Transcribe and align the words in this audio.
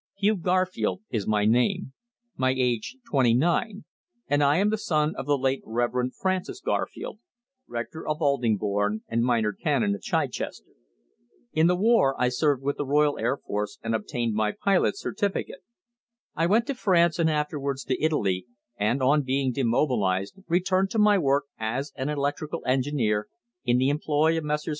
Hugh 0.15 0.35
Garfield 0.37 1.03
is 1.11 1.27
my 1.27 1.45
name; 1.45 1.93
my 2.35 2.55
age 2.57 2.97
twenty 3.07 3.35
nine, 3.35 3.85
and 4.27 4.43
I 4.43 4.57
am 4.57 4.71
the 4.71 4.77
son 4.79 5.13
of 5.15 5.27
the 5.27 5.37
late 5.37 5.61
Reverend 5.63 6.15
Francis 6.15 6.59
Garfield, 6.59 7.19
rector 7.67 8.07
of 8.07 8.17
Aldingbourne 8.19 9.01
and 9.07 9.21
minor 9.23 9.53
canon 9.53 9.93
of 9.93 10.01
Chichester. 10.01 10.71
In 11.53 11.67
the 11.67 11.75
war 11.75 12.19
I 12.19 12.29
served 12.29 12.63
with 12.63 12.77
the 12.77 12.83
Royal 12.87 13.19
Air 13.19 13.37
Force 13.37 13.77
and 13.83 13.93
obtained 13.93 14.33
my 14.33 14.53
pilot's 14.53 14.99
certificate. 14.99 15.61
I 16.33 16.47
went 16.47 16.65
to 16.65 16.73
France 16.73 17.19
and 17.19 17.29
afterwards 17.29 17.83
to 17.83 18.01
Italy, 18.03 18.47
and 18.77 19.03
on 19.03 19.21
being 19.21 19.51
demobilized 19.51 20.33
returned 20.47 20.89
to 20.89 20.97
my 20.97 21.19
work 21.19 21.43
as 21.59 21.91
an 21.95 22.09
electrical 22.09 22.63
engineer 22.65 23.27
in 23.65 23.77
the 23.77 23.89
employ 23.89 24.35
of 24.35 24.43
Messrs. 24.45 24.69